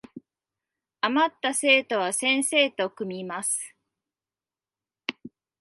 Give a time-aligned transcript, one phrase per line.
[1.01, 3.75] あまった生徒は先生と組みます